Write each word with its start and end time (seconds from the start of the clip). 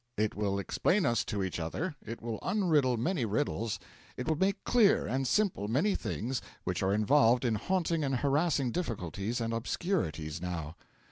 It 0.17 0.33
will 0.33 0.57
explain 0.57 1.05
us 1.05 1.23
to 1.25 1.43
each 1.43 1.59
other, 1.59 1.93
it 2.03 2.23
will 2.23 2.39
unriddle 2.39 2.97
many 2.97 3.23
riddles, 3.23 3.77
it 4.17 4.27
will 4.27 4.35
make 4.35 4.63
clear 4.63 5.05
and 5.05 5.27
simple 5.27 5.67
many 5.67 5.93
things 5.93 6.41
which 6.63 6.81
are 6.81 6.91
involved 6.91 7.45
in 7.45 7.53
haunting 7.53 8.03
and 8.03 8.15
harassing 8.15 8.71
difficulties 8.71 9.39
and 9.39 9.53
obscurities 9.53 10.41
now. 10.41 10.75